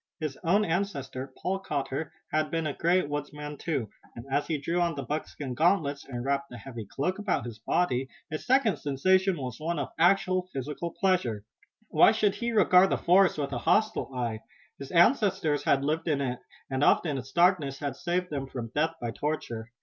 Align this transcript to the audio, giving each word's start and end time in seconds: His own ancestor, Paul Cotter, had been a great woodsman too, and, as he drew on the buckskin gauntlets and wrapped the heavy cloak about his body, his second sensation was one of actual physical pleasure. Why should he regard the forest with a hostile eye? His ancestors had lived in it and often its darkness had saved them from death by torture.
His 0.19 0.35
own 0.43 0.65
ancestor, 0.65 1.31
Paul 1.39 1.59
Cotter, 1.59 2.11
had 2.31 2.49
been 2.49 2.65
a 2.65 2.73
great 2.73 3.07
woodsman 3.07 3.55
too, 3.55 3.87
and, 4.15 4.25
as 4.31 4.47
he 4.47 4.57
drew 4.57 4.81
on 4.81 4.95
the 4.95 5.03
buckskin 5.03 5.53
gauntlets 5.53 6.05
and 6.05 6.25
wrapped 6.25 6.49
the 6.49 6.57
heavy 6.57 6.87
cloak 6.87 7.19
about 7.19 7.45
his 7.45 7.59
body, 7.59 8.09
his 8.31 8.43
second 8.43 8.77
sensation 8.77 9.37
was 9.37 9.59
one 9.59 9.77
of 9.77 9.89
actual 9.99 10.49
physical 10.53 10.89
pleasure. 10.99 11.43
Why 11.89 12.13
should 12.13 12.33
he 12.33 12.51
regard 12.51 12.89
the 12.89 12.97
forest 12.97 13.37
with 13.37 13.53
a 13.53 13.59
hostile 13.59 14.11
eye? 14.15 14.39
His 14.79 14.89
ancestors 14.89 15.65
had 15.65 15.83
lived 15.85 16.07
in 16.07 16.19
it 16.19 16.39
and 16.67 16.83
often 16.83 17.19
its 17.19 17.31
darkness 17.31 17.77
had 17.77 17.95
saved 17.95 18.31
them 18.31 18.47
from 18.47 18.71
death 18.73 18.95
by 18.99 19.11
torture. 19.11 19.69